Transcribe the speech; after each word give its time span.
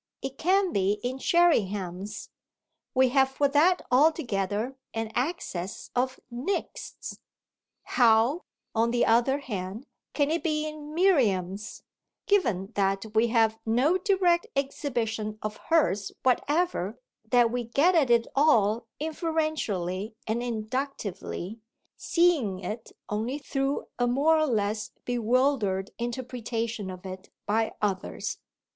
It 0.23 0.39
can't 0.39 0.73
be 0.73 0.93
in 1.03 1.19
Sherringham's 1.19 2.31
we 2.95 3.09
have 3.09 3.29
for 3.29 3.47
that 3.49 3.83
altogether 3.91 4.75
an 4.95 5.11
excess 5.15 5.91
of 5.95 6.19
Nick's. 6.31 7.19
How, 7.83 8.41
on 8.73 8.89
the 8.89 9.05
other 9.05 9.37
hand, 9.41 9.85
can 10.15 10.31
it 10.31 10.41
be 10.41 10.65
in 10.67 10.95
Miriam's, 10.95 11.83
given 12.25 12.71
that 12.73 13.13
we 13.13 13.27
have 13.27 13.59
no 13.63 13.95
direct 13.99 14.47
exhibition 14.55 15.37
of 15.43 15.57
hers 15.69 16.11
whatever, 16.23 16.99
that 17.29 17.51
we 17.51 17.63
get 17.65 17.93
at 17.93 18.09
it 18.09 18.25
all 18.35 18.87
inferentially 18.99 20.15
and 20.25 20.41
inductively, 20.41 21.59
seeing 21.95 22.57
it 22.61 22.91
only 23.07 23.37
through 23.37 23.85
a 23.99 24.07
more 24.07 24.39
or 24.39 24.47
less 24.47 24.89
bewildered 25.05 25.91
interpretation 25.99 26.89
of 26.89 27.05
it 27.05 27.29
by 27.45 27.75
others. 27.83 28.39